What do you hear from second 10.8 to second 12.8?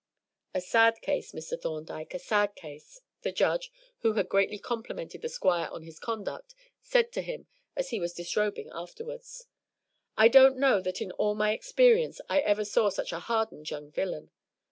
that in all my experience I ever